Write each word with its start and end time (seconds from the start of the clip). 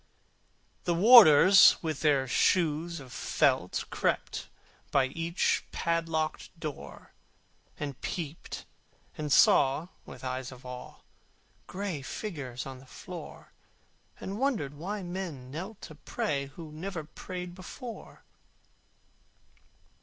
The 0.85 0.95
warders 0.95 1.75
with 1.83 1.99
their 1.99 2.27
shoes 2.27 2.99
of 2.99 3.13
felt 3.13 3.85
Crept 3.91 4.47
by 4.89 5.05
each 5.09 5.63
padlocked 5.71 6.49
door, 6.59 7.13
And 7.79 8.01
peeped 8.01 8.65
and 9.15 9.31
saw, 9.31 9.89
with 10.03 10.23
eyes 10.23 10.51
of 10.51 10.65
awe, 10.65 11.01
Gray 11.67 12.01
figures 12.01 12.65
on 12.65 12.79
the 12.79 12.87
floor, 12.87 13.51
And 14.19 14.39
wondered 14.39 14.73
why 14.73 15.03
men 15.03 15.51
knelt 15.51 15.81
to 15.81 15.93
pray 15.93 16.47
Who 16.47 16.71
never 16.71 17.03
prayed 17.03 17.53
before. 17.53 18.23